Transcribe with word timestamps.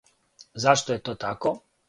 Зашто 0.65 0.95
је 0.97 1.03
то 1.11 1.17
тако? 1.27 1.55